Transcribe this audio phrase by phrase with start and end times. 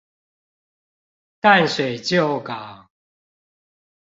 [1.39, 2.89] 淡水舊港